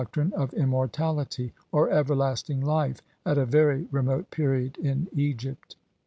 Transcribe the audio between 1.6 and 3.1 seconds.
or everlasting life,